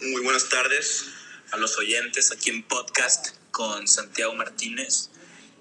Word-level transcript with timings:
Muy 0.00 0.22
buenas 0.22 0.48
tardes 0.48 1.06
a 1.50 1.56
los 1.56 1.76
oyentes 1.76 2.30
aquí 2.30 2.50
en 2.50 2.62
podcast 2.62 3.30
con 3.50 3.88
Santiago 3.88 4.32
Martínez 4.32 5.10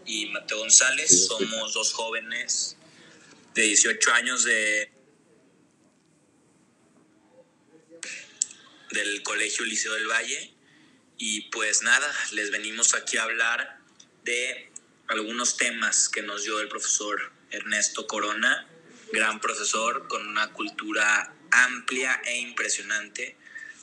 y 0.05 0.27
Mateo 0.27 0.59
González. 0.59 1.25
Somos 1.25 1.73
dos 1.73 1.91
jóvenes 1.93 2.77
de 3.55 3.63
18 3.63 4.13
años 4.13 4.43
de 4.43 4.91
del 8.91 9.23
Colegio 9.23 9.65
Liceo 9.65 9.93
del 9.93 10.07
Valle. 10.07 10.53
Y 11.17 11.49
pues 11.49 11.81
nada, 11.81 12.15
les 12.33 12.51
venimos 12.51 12.93
aquí 12.93 13.17
a 13.17 13.23
hablar 13.23 13.79
de 14.23 14.71
algunos 15.07 15.57
temas 15.57 16.09
que 16.09 16.21
nos 16.21 16.43
dio 16.43 16.59
el 16.59 16.67
profesor 16.67 17.31
Ernesto 17.49 18.05
Corona, 18.05 18.67
gran 19.11 19.41
profesor 19.41 20.07
con 20.07 20.27
una 20.27 20.53
cultura 20.53 21.33
amplia 21.49 22.21
e 22.23 22.37
impresionante 22.37 23.35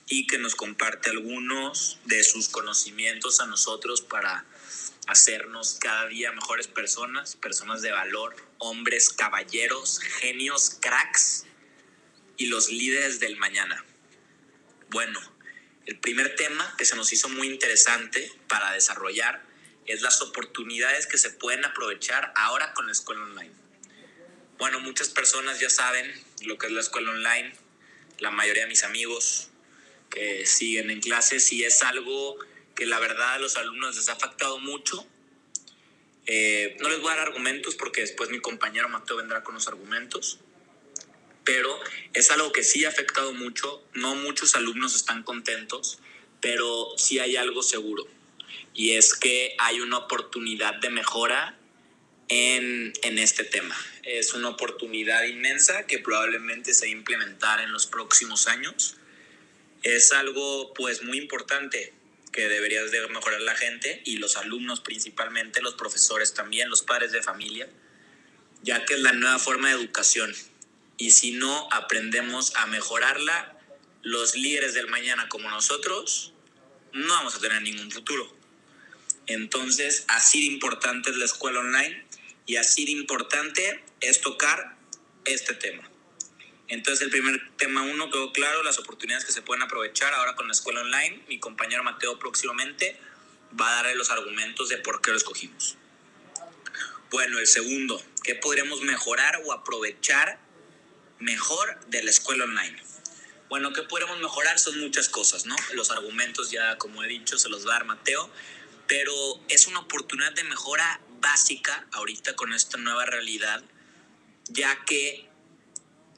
y 0.06 0.26
que 0.26 0.38
nos 0.38 0.54
comparte 0.54 1.10
algunos 1.10 1.98
de 2.04 2.22
sus 2.24 2.48
conocimientos 2.48 3.40
a 3.40 3.46
nosotros 3.46 4.02
para 4.02 4.44
hacernos 5.06 5.78
cada 5.80 6.06
día 6.06 6.32
mejores 6.32 6.66
personas, 6.66 7.36
personas 7.36 7.82
de 7.82 7.92
valor, 7.92 8.36
hombres, 8.58 9.10
caballeros, 9.10 10.00
genios, 10.00 10.78
cracks 10.80 11.44
y 12.36 12.46
los 12.46 12.70
líderes 12.70 13.20
del 13.20 13.36
mañana. 13.36 13.84
Bueno, 14.90 15.20
el 15.86 15.98
primer 15.98 16.34
tema 16.36 16.74
que 16.78 16.84
se 16.84 16.96
nos 16.96 17.12
hizo 17.12 17.28
muy 17.28 17.48
interesante 17.48 18.30
para 18.48 18.72
desarrollar 18.72 19.44
es 19.86 20.00
las 20.00 20.22
oportunidades 20.22 21.06
que 21.06 21.18
se 21.18 21.30
pueden 21.30 21.64
aprovechar 21.64 22.32
ahora 22.36 22.72
con 22.72 22.86
la 22.86 22.92
escuela 22.92 23.22
online. 23.22 23.52
Bueno, 24.56 24.80
muchas 24.80 25.10
personas 25.10 25.60
ya 25.60 25.68
saben 25.68 26.10
lo 26.42 26.56
que 26.56 26.66
es 26.66 26.72
la 26.72 26.80
escuela 26.80 27.10
online, 27.10 27.54
la 28.18 28.30
mayoría 28.30 28.62
de 28.62 28.68
mis 28.68 28.84
amigos, 28.84 29.50
que 30.10 30.46
siguen 30.46 30.90
en 30.90 31.00
clases 31.00 31.52
y 31.52 31.64
es 31.64 31.82
algo 31.82 32.38
que 32.74 32.86
la 32.86 32.98
verdad 32.98 33.34
a 33.34 33.38
los 33.38 33.56
alumnos 33.56 33.96
les 33.96 34.08
ha 34.08 34.12
afectado 34.12 34.58
mucho. 34.58 35.06
Eh, 36.26 36.76
no 36.80 36.88
les 36.88 37.00
voy 37.00 37.12
a 37.12 37.16
dar 37.16 37.28
argumentos 37.28 37.74
porque 37.74 38.00
después 38.00 38.30
mi 38.30 38.40
compañero 38.40 38.88
Mateo 38.88 39.16
vendrá 39.16 39.42
con 39.42 39.54
los 39.54 39.68
argumentos, 39.68 40.38
pero 41.44 41.78
es 42.14 42.30
algo 42.30 42.52
que 42.52 42.62
sí 42.62 42.84
ha 42.84 42.88
afectado 42.88 43.32
mucho. 43.32 43.82
No 43.92 44.14
muchos 44.14 44.54
alumnos 44.56 44.94
están 44.96 45.22
contentos, 45.22 45.98
pero 46.40 46.88
sí 46.96 47.18
hay 47.18 47.36
algo 47.36 47.62
seguro 47.62 48.06
y 48.74 48.92
es 48.92 49.14
que 49.14 49.54
hay 49.58 49.80
una 49.80 49.98
oportunidad 49.98 50.74
de 50.80 50.90
mejora 50.90 51.56
en, 52.28 52.92
en 53.02 53.18
este 53.18 53.44
tema. 53.44 53.76
Es 54.02 54.34
una 54.34 54.48
oportunidad 54.48 55.24
inmensa 55.24 55.86
que 55.86 56.00
probablemente 56.00 56.74
se 56.74 56.86
va 56.86 56.88
a 56.88 56.92
implementar 56.92 57.60
en 57.60 57.72
los 57.72 57.86
próximos 57.86 58.48
años 58.48 58.96
es 59.84 60.12
algo 60.12 60.72
pues 60.74 61.02
muy 61.02 61.18
importante 61.18 61.92
que 62.32 62.48
deberías 62.48 62.90
de 62.90 63.06
mejorar 63.08 63.40
la 63.42 63.54
gente 63.54 64.02
y 64.04 64.16
los 64.16 64.36
alumnos 64.36 64.80
principalmente, 64.80 65.62
los 65.62 65.74
profesores 65.74 66.34
también, 66.34 66.68
los 66.68 66.82
padres 66.82 67.12
de 67.12 67.22
familia, 67.22 67.68
ya 68.62 68.84
que 68.84 68.94
es 68.94 69.00
la 69.00 69.12
nueva 69.12 69.38
forma 69.38 69.68
de 69.68 69.74
educación. 69.74 70.34
Y 70.96 71.10
si 71.12 71.32
no 71.32 71.68
aprendemos 71.70 72.56
a 72.56 72.66
mejorarla, 72.66 73.56
los 74.02 74.34
líderes 74.34 74.74
del 74.74 74.88
mañana 74.88 75.28
como 75.28 75.48
nosotros, 75.50 76.32
no 76.92 77.08
vamos 77.08 77.36
a 77.36 77.40
tener 77.40 77.62
ningún 77.62 77.90
futuro. 77.90 78.34
Entonces, 79.26 80.04
así 80.08 80.40
de 80.40 80.54
importante 80.54 81.10
es 81.10 81.16
la 81.16 81.24
escuela 81.26 81.60
online 81.60 82.04
y 82.46 82.56
así 82.56 82.84
de 82.84 82.92
importante 82.92 83.84
es 84.00 84.20
tocar 84.20 84.76
este 85.24 85.54
tema. 85.54 85.88
Entonces 86.68 87.02
el 87.02 87.10
primer 87.10 87.56
tema 87.56 87.82
uno 87.82 88.10
quedó 88.10 88.32
claro, 88.32 88.62
las 88.62 88.78
oportunidades 88.78 89.24
que 89.24 89.32
se 89.32 89.42
pueden 89.42 89.62
aprovechar 89.62 90.14
ahora 90.14 90.34
con 90.34 90.46
la 90.46 90.52
escuela 90.52 90.80
online. 90.80 91.22
Mi 91.28 91.38
compañero 91.38 91.82
Mateo 91.82 92.18
próximamente 92.18 92.98
va 93.60 93.70
a 93.70 93.74
darle 93.76 93.94
los 93.94 94.10
argumentos 94.10 94.68
de 94.68 94.78
por 94.78 95.00
qué 95.00 95.10
lo 95.10 95.16
escogimos. 95.16 95.76
Bueno, 97.10 97.38
el 97.38 97.46
segundo, 97.46 98.02
¿qué 98.22 98.34
podríamos 98.34 98.80
mejorar 98.80 99.42
o 99.44 99.52
aprovechar 99.52 100.38
mejor 101.20 101.78
de 101.86 102.02
la 102.02 102.10
escuela 102.10 102.44
online? 102.44 102.82
Bueno, 103.48 103.72
¿qué 103.72 103.82
podríamos 103.82 104.18
mejorar? 104.20 104.58
Son 104.58 104.80
muchas 104.80 105.08
cosas, 105.08 105.46
¿no? 105.46 105.54
Los 105.74 105.90
argumentos 105.90 106.50
ya, 106.50 106.76
como 106.78 107.04
he 107.04 107.08
dicho, 107.08 107.38
se 107.38 107.48
los 107.48 107.66
va 107.66 107.70
a 107.70 107.78
dar 107.78 107.84
Mateo, 107.84 108.30
pero 108.88 109.12
es 109.48 109.66
una 109.66 109.80
oportunidad 109.80 110.32
de 110.32 110.44
mejora 110.44 111.00
básica 111.20 111.86
ahorita 111.92 112.34
con 112.34 112.52
esta 112.52 112.78
nueva 112.78 113.04
realidad, 113.04 113.62
ya 114.48 114.84
que 114.84 115.28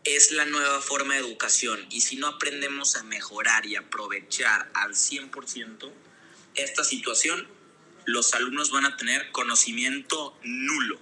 es 0.06 0.30
la 0.30 0.44
nueva 0.44 0.80
forma 0.80 1.14
de 1.14 1.20
educación 1.20 1.84
y 1.90 2.00
si 2.00 2.16
no 2.16 2.28
aprendemos 2.28 2.94
a 2.94 3.02
mejorar 3.02 3.66
y 3.66 3.74
aprovechar 3.74 4.70
al 4.72 4.94
100% 4.94 5.92
esta 6.54 6.84
situación, 6.84 7.48
los 8.04 8.32
alumnos 8.34 8.70
van 8.70 8.86
a 8.86 8.96
tener 8.96 9.32
conocimiento 9.32 10.38
nulo. 10.44 11.00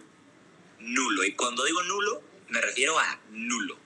Nulo. 0.78 1.24
Y 1.24 1.32
cuando 1.32 1.64
digo 1.64 1.82
nulo, 1.82 2.22
me 2.48 2.62
refiero 2.62 2.98
a 2.98 3.20
nulo. 3.30 3.78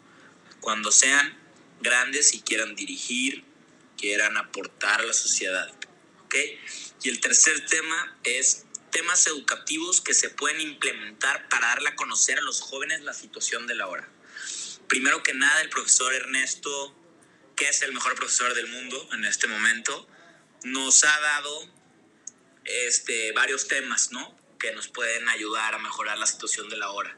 Cuando 0.61 0.93
sean 0.93 1.37
grandes 1.81 2.33
y 2.35 2.41
quieran 2.41 2.77
dirigir, 2.77 3.45
quieran 3.97 4.37
aportar 4.37 5.00
a 5.00 5.05
la 5.05 5.12
sociedad. 5.12 5.69
¿Ok? 6.25 6.37
Y 7.03 7.09
el 7.09 7.21
tercer 7.21 7.67
tema 7.67 8.17
es 8.23 8.67
temas 8.93 9.27
educativos 9.27 10.00
que 10.00 10.15
se 10.15 10.31
pueden 10.31 10.61
implementar 10.61 11.49
para 11.49 11.69
darle 11.69 11.89
a 11.91 11.97
conocer 11.97 12.39
a 12.39 12.43
los 12.43 12.61
jóvenes 12.61 13.03
la 13.03 13.15
situación 13.15 13.67
de 13.67 13.75
la 13.75 13.89
hora 13.89 14.09
primero 14.88 15.22
que 15.22 15.34
nada, 15.34 15.60
el 15.60 15.69
profesor 15.69 16.12
Ernesto, 16.15 16.94
que 17.54 17.69
es 17.69 17.82
el 17.82 17.93
mejor 17.93 18.15
profesor 18.15 18.54
del 18.54 18.69
mundo 18.69 19.09
en 19.12 19.25
este 19.25 19.47
momento, 19.47 20.09
nos 20.65 21.04
ha 21.04 21.21
dado 21.21 21.69
este, 22.65 23.32
varios 23.32 23.69
temas, 23.69 24.12
¿no? 24.12 24.37
Que 24.59 24.72
nos 24.72 24.88
pueden 24.88 25.28
ayudar 25.28 25.75
a 25.75 25.78
mejorar 25.78 26.19
la 26.19 26.26
situación 26.26 26.69
de 26.69 26.76
la 26.76 26.91
hora. 26.91 27.16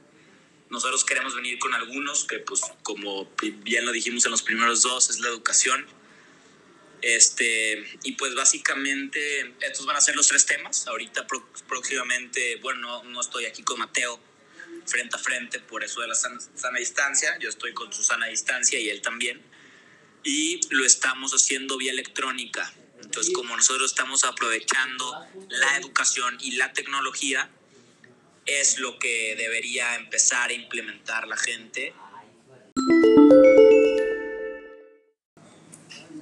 Nosotros 0.69 1.05
queremos 1.05 1.35
venir 1.35 1.59
con 1.59 1.75
algunos, 1.75 2.25
que 2.25 2.39
pues 2.39 2.61
como 2.83 3.31
bien 3.37 3.85
lo 3.85 3.93
dijimos 3.93 4.25
en 4.25 4.31
los 4.31 4.43
primeros 4.43 4.83
dos, 4.83 5.11
es 5.11 5.19
la 5.19 5.29
educación. 5.29 5.87
Este, 7.03 7.99
y 8.05 8.13
pues 8.13 8.35
básicamente 8.35 9.55
estos 9.61 9.87
van 9.87 9.97
a 9.97 10.01
ser 10.01 10.17
los 10.17 10.29
tres 10.29 10.47
temas. 10.47 10.87
Ahorita 10.87 11.27
próximamente, 11.67 12.57
bueno, 12.57 12.81
no, 12.81 13.05
no 13.05 13.21
estoy 13.21 13.47
aquí 13.47 13.63
con 13.63 13.79
Mateo, 13.79 14.21
frente 14.91 15.17
a 15.17 15.19
frente, 15.19 15.61
por 15.61 15.85
eso 15.85 16.01
de 16.01 16.09
la 16.09 16.15
sana, 16.15 16.79
distancia. 16.79 17.39
Yo 17.39 17.49
estoy 17.49 17.73
con 17.73 17.93
su 17.93 18.03
sana 18.03 18.27
distancia 18.27 18.79
y 18.79 18.91
él 18.91 19.01
también. 19.01 19.41
Y 20.25 20.61
lo 20.75 20.85
estamos 20.85 21.33
haciendo 21.33 21.77
vía 21.79 21.93
electrónica. 21.93 22.73
Entonces, 23.03 23.33
como 23.33 23.57
nosotros 23.57 23.93
estamos 23.93 24.25
aprovechando 24.25 25.27
la 25.49 25.77
educación 25.79 26.37
y 26.41 26.53
la 26.53 26.73
tecnología, 26.73 27.49
es 28.45 28.79
lo 28.79 28.99
que 28.99 29.37
debería 29.37 29.95
empezar 29.95 30.51
a 30.51 30.53
implementar 30.53 31.27
la 31.27 31.37
gente. 31.37 31.95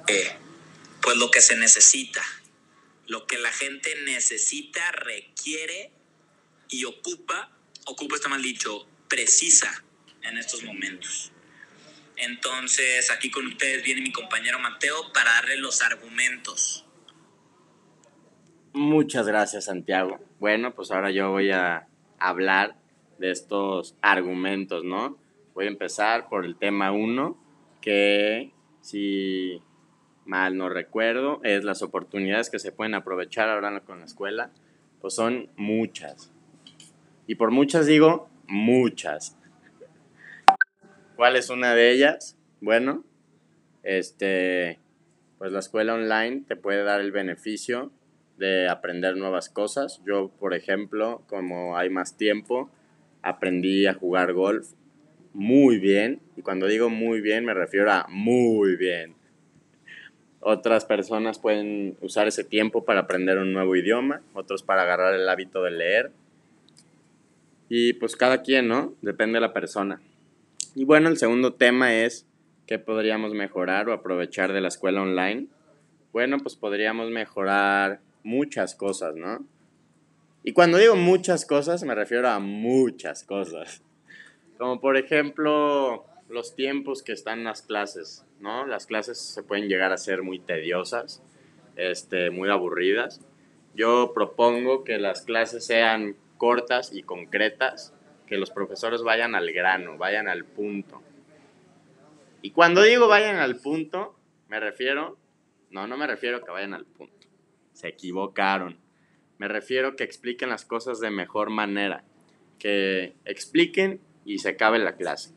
Eh, 0.07 0.37
pues 1.03 1.17
lo 1.17 1.31
que 1.31 1.41
se 1.41 1.57
necesita, 1.57 2.23
lo 3.07 3.27
que 3.27 3.39
la 3.39 3.53
gente 3.53 3.95
necesita, 4.05 4.93
requiere 4.93 5.91
y 6.69 6.85
ocupa 6.85 7.58
ocupa 7.89 8.17
está 8.17 8.29
mal 8.29 8.43
dicho, 8.43 8.87
precisa 9.09 9.85
en 10.23 10.39
estos 10.39 10.63
momentos. 10.63 11.33
Entonces, 12.17 13.11
aquí 13.11 13.31
con 13.31 13.47
ustedes 13.47 13.83
viene 13.83 14.01
mi 14.01 14.13
compañero 14.13 14.59
Mateo 14.59 15.13
para 15.13 15.33
darle 15.35 15.57
los 15.57 15.83
argumentos. 15.83 16.85
Muchas 18.73 19.27
gracias, 19.27 19.67
Santiago. 19.67 20.21
Bueno, 20.39 20.75
pues 20.75 20.91
ahora 20.91 21.11
yo 21.11 21.31
voy 21.31 21.51
a 21.51 21.89
hablar 22.19 22.77
de 23.19 23.31
estos 23.31 23.97
argumentos, 24.03 24.85
¿no? 24.85 25.19
Voy 25.55 25.67
a 25.67 25.69
empezar 25.69 26.29
por 26.29 26.45
el 26.45 26.57
tema 26.57 26.93
1, 26.93 27.37
que 27.81 28.53
si 28.81 29.63
mal 30.25 30.57
no 30.57 30.69
recuerdo, 30.69 31.41
es 31.43 31.65
las 31.65 31.83
oportunidades 31.83 32.51
que 32.51 32.59
se 32.59 32.73
pueden 32.73 32.95
aprovechar 32.95 33.49
ahora 33.49 33.81
con 33.81 34.01
la 34.01 34.05
escuela, 34.05 34.51
pues 35.01 35.15
son 35.15 35.51
muchas. 35.57 36.33
Y 37.29 37.35
por 37.35 37.51
muchas 37.51 37.85
digo, 37.85 38.31
muchas. 38.47 39.37
¿Cuál 41.15 41.37
es 41.37 41.51
una 41.51 41.75
de 41.75 41.91
ellas? 41.93 42.39
Bueno, 42.63 43.05
este, 43.83 44.79
pues 45.37 45.53
la 45.53 45.59
escuela 45.59 45.93
online 45.93 46.45
te 46.49 46.57
puede 46.57 46.83
dar 46.85 47.03
el 47.03 47.13
beneficio 47.13 47.93
de 48.39 48.67
aprender 48.67 49.19
nuevas 49.19 49.51
cosas. 49.51 50.01
Yo, 50.07 50.31
por 50.41 50.55
ejemplo, 50.55 51.23
como 51.27 51.77
hay 51.77 51.91
más 51.91 52.17
tiempo, 52.17 52.71
aprendí 53.21 53.87
a 53.87 53.93
jugar 53.93 54.33
golf 54.33 54.71
muy 55.35 55.79
bien. 55.79 56.23
Y 56.35 56.41
cuando 56.41 56.67
digo 56.67 56.89
muy 56.89 57.21
bien, 57.21 57.45
me 57.45 57.53
refiero 57.53 57.93
a 57.93 58.07
muy 58.09 58.77
bien. 58.77 59.17
Otras 60.41 60.87
personas 60.87 61.39
pueden 61.39 61.95
usar 62.01 62.27
ese 62.27 62.43
tiempo 62.43 62.87
para 62.87 63.01
aprender 63.01 63.37
un 63.37 63.53
nuevo 63.53 63.77
idioma, 63.77 64.23
otros 64.33 64.63
para 64.63 64.83
agarrar 64.83 65.13
el 65.13 65.29
hábito 65.29 65.63
de 65.63 65.73
leer 65.73 66.11
y 67.69 67.95
pues 67.95 68.17
cada 68.17 68.43
quien, 68.43 68.69
¿no? 68.69 68.95
Depende 69.03 69.37
de 69.37 69.41
la 69.43 69.53
persona. 69.53 70.01
Y 70.75 70.85
bueno, 70.85 71.09
el 71.09 71.17
segundo 71.17 71.55
tema 71.55 71.95
es 71.95 72.27
qué 72.67 72.79
podríamos 72.79 73.33
mejorar 73.33 73.89
o 73.89 73.93
aprovechar 73.93 74.53
de 74.53 74.61
la 74.61 74.69
escuela 74.69 75.03
online. 75.03 75.47
bueno, 76.13 76.39
pues 76.39 76.57
podríamos 76.57 77.11
mejorar 77.11 78.01
muchas 78.23 78.75
cosas, 78.75 79.15
¿no? 79.15 79.45
Y 80.43 80.53
cuando 80.53 80.79
digo 80.79 80.97
muchas 80.97 81.45
cosas, 81.45 81.83
me 81.85 81.95
refiero 81.95 82.29
a 82.29 82.39
muchas 82.39 83.25
cosas. 83.25 83.83
Como 84.57 84.81
por 84.81 84.97
ejemplo, 84.97 86.07
los 86.29 86.55
tiempos 86.55 87.03
que 87.03 87.13
están 87.13 87.45
las 87.45 87.63
clases, 87.63 88.25
¿no? 88.41 88.67
Las 88.67 88.87
clases 88.87 89.19
se 89.19 89.43
pueden 89.43 89.69
llegar 89.69 89.93
a 89.93 89.97
ser 89.97 90.23
muy 90.23 90.39
tediosas, 90.39 91.23
este, 91.77 92.31
muy 92.31 92.49
aburridas. 92.51 93.21
Yo 93.75 94.13
propongo 94.15 94.85
que 94.85 94.99
las 94.99 95.23
clases 95.23 95.65
sean 95.65 96.17
cortas 96.39 96.93
y 96.95 97.03
concretas, 97.03 97.93
que 98.27 98.39
los 98.39 98.51
profesores 98.51 99.03
vayan 99.03 99.35
al 99.35 99.53
grano, 99.53 99.99
vayan 99.99 100.29
al 100.29 100.45
punto. 100.45 101.03
Y 102.41 102.53
cuando 102.53 102.83
digo 102.83 103.09
vayan 103.09 103.37
al 103.37 103.57
punto, 103.57 104.17
me 104.49 104.61
refiero, 104.61 105.19
no, 105.71 105.87
no 105.87 105.97
me 105.97 106.07
refiero 106.07 106.43
que 106.45 106.51
vayan 106.51 106.75
al 106.75 106.87
punto, 106.87 107.27
se 107.73 107.89
equivocaron. 107.89 108.79
Me 109.39 109.49
refiero 109.49 109.97
que 109.97 110.05
expliquen 110.05 110.49
las 110.49 110.65
cosas 110.65 111.01
de 111.01 111.11
mejor 111.11 111.51
manera, 111.51 112.05
que 112.59 113.15
expliquen 113.25 114.01
y 114.25 114.39
se 114.39 114.51
acabe 114.51 114.79
la 114.79 114.97
clase, 114.97 115.35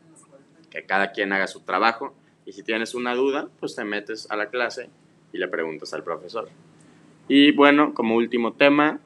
que 0.70 0.84
cada 0.84 1.12
quien 1.12 1.32
haga 1.32 1.46
su 1.46 1.60
trabajo 1.60 2.14
y 2.44 2.52
si 2.52 2.62
tienes 2.62 2.94
una 2.94 3.14
duda, 3.14 3.48
pues 3.60 3.76
te 3.76 3.84
metes 3.84 4.30
a 4.30 4.36
la 4.36 4.50
clase 4.50 4.90
y 5.32 5.38
le 5.38 5.48
preguntas 5.48 5.94
al 5.94 6.02
profesor. 6.02 6.48
Y 7.28 7.52
bueno, 7.52 7.94
como 7.94 8.16
último 8.16 8.54
tema, 8.54 9.00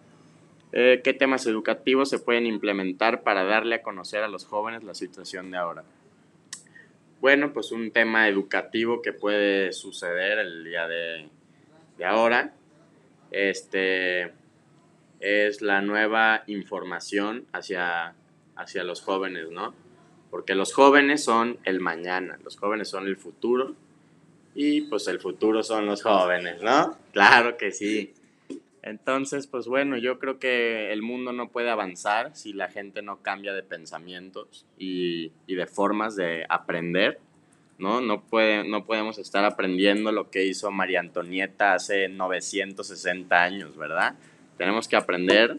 eh, 0.79 1.01
¿qué 1.03 1.15
temas 1.15 1.47
educativos 1.47 2.11
se 2.11 2.19
pueden 2.19 2.45
implementar 2.45 3.23
para 3.23 3.45
darle 3.45 3.77
a 3.77 3.83
conocer 3.83 4.23
a 4.23 4.29
los 4.29 4.45
jóvenes 4.45 4.85
la 4.85 4.93
situación 4.93 5.51
de 5.51 5.57
ahora? 5.57 5.85
Bueno, 7.23 7.55
pues 7.55 7.73
un 7.73 7.93
tema 7.93 8.29
educativo 8.29 9.01
que 9.01 9.15
puede 9.15 9.73
suceder 9.73 10.39
el 10.39 10.65
día 10.65 10.87
de, 10.87 11.31
de 11.97 12.05
ahora 12.05 12.53
este, 13.31 14.35
es 15.21 15.63
la 15.63 15.81
nueva 15.81 16.45
información 16.47 17.47
hacia, 17.55 18.15
hacia 18.55 18.85
los 18.85 19.01
jóvenes, 19.01 19.49
¿no? 19.51 19.75
Porque 20.31 20.55
los 20.55 20.75
jóvenes 20.75 21.25
son 21.25 21.59
el 21.65 21.81
mañana, 21.81 22.39
los 22.45 22.59
jóvenes 22.59 22.91
son 22.91 23.07
el 23.07 23.17
futuro 23.17 23.75
y 24.55 24.83
pues 24.83 25.09
el 25.09 25.21
futuro 25.21 25.63
son 25.63 25.87
los 25.87 26.03
jóvenes, 26.03 26.61
¿no? 26.61 26.99
Claro 27.13 27.57
que 27.57 27.73
sí. 27.73 28.13
Entonces, 28.87 29.49
pues 29.49 29.67
bueno, 29.67 29.97
yo 29.97 30.21
creo 30.21 30.39
que 30.39 30.93
el 30.93 31.03
mundo 31.03 31.33
no 31.33 31.49
puede 31.49 31.71
avanzar 31.71 32.37
si 32.37 32.53
la 32.53 32.69
gente 32.69 33.03
no 33.03 33.21
cambia 33.21 33.53
de 33.53 33.65
pensamientos 33.65 34.65
y, 34.79 35.33
de 35.49 35.67
formas 35.67 36.15
de 36.15 36.47
aprender, 36.49 37.19
¿no? 37.79 38.01
No, 38.01 38.23
puede, 38.23 38.63
no 38.63 38.85
podemos 38.85 39.19
estar 39.19 39.45
aprendiendo 39.45 40.13
lo 40.13 40.31
que 40.31 40.47
hizo 40.47 40.71
María 40.71 41.01
Antonieta 41.01 41.75
hace 41.75 42.09
960 42.09 43.43
años, 43.43 43.77
¿verdad? 43.77 44.15
Tenemos 44.57 44.87
que 44.87 44.95
aprender 44.95 45.59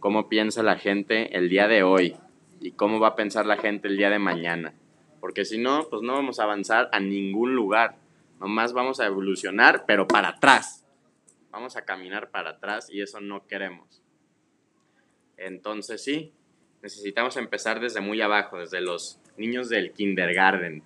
cómo 0.00 0.30
piensa 0.30 0.62
la 0.62 0.78
gente 0.78 1.36
el 1.36 1.50
día 1.50 1.68
de 1.68 1.82
hoy 1.82 2.16
y 2.62 2.70
cómo 2.70 2.98
va 3.00 3.08
a 3.08 3.16
pensar 3.16 3.44
la 3.44 3.58
gente 3.58 3.88
el 3.88 3.98
día 3.98 4.08
de 4.08 4.18
mañana. 4.18 4.72
Porque 5.20 5.44
si 5.44 5.58
no, 5.58 5.88
pues 5.90 6.00
no 6.00 6.14
vamos 6.14 6.40
a 6.40 6.44
avanzar 6.44 6.88
a 6.90 7.00
ningún 7.00 7.54
lugar. 7.54 7.96
Nomás 8.40 8.72
vamos 8.72 8.98
a 8.98 9.04
evolucionar, 9.04 9.84
pero 9.86 10.08
para 10.08 10.28
atrás 10.28 10.85
vamos 11.56 11.74
a 11.78 11.86
caminar 11.86 12.30
para 12.30 12.50
atrás 12.50 12.90
y 12.90 13.00
eso 13.00 13.18
no 13.18 13.46
queremos. 13.46 14.02
Entonces 15.38 16.04
sí, 16.04 16.34
necesitamos 16.82 17.38
empezar 17.38 17.80
desde 17.80 18.02
muy 18.02 18.20
abajo, 18.20 18.58
desde 18.58 18.82
los 18.82 19.18
niños 19.38 19.70
del 19.70 19.92
kindergarten. 19.92 20.82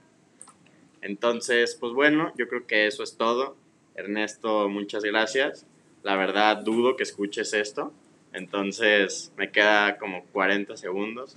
Entonces, 1.00 1.74
pues 1.74 1.92
bueno, 1.92 2.32
yo 2.36 2.46
creo 2.46 2.68
que 2.68 2.86
eso 2.86 3.02
es 3.02 3.16
todo. 3.16 3.56
Ernesto, 3.96 4.68
muchas 4.68 5.02
gracias. 5.02 5.66
La 6.04 6.14
verdad, 6.14 6.58
dudo 6.58 6.94
que 6.94 7.02
escuches 7.02 7.52
esto. 7.52 7.92
Entonces, 8.32 9.32
me 9.36 9.50
queda 9.50 9.98
como 9.98 10.24
40 10.26 10.76
segundos. 10.76 11.36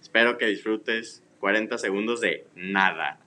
Espero 0.00 0.38
que 0.38 0.46
disfrutes 0.46 1.22
40 1.40 1.76
segundos 1.76 2.22
de 2.22 2.46
nada. 2.54 3.20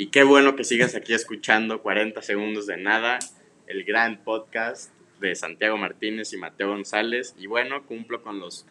Y 0.00 0.06
qué 0.10 0.22
bueno 0.22 0.54
que 0.54 0.62
sigas 0.62 0.94
aquí 0.94 1.12
escuchando 1.12 1.82
40 1.82 2.22
segundos 2.22 2.68
de 2.68 2.76
nada, 2.76 3.18
el 3.66 3.82
gran 3.82 4.22
podcast 4.22 4.92
de 5.18 5.34
Santiago 5.34 5.76
Martínez 5.76 6.32
y 6.32 6.36
Mateo 6.36 6.68
González. 6.68 7.34
Y 7.36 7.48
bueno, 7.48 7.84
cumplo 7.84 8.22
con 8.22 8.38
los 8.38 8.64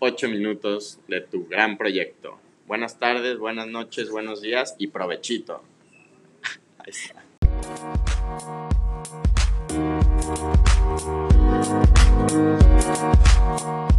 8 0.00 0.28
minutos 0.28 0.98
de 1.06 1.20
tu 1.20 1.46
gran 1.46 1.78
proyecto. 1.78 2.40
Buenas 2.66 2.98
tardes, 2.98 3.38
buenas 3.38 3.68
noches, 3.68 4.10
buenos 4.10 4.42
días 4.42 4.74
y 4.76 4.88
provechito. 4.88 5.62
Ahí 6.78 6.90
está. 6.90 7.22
Thank. 13.54 13.91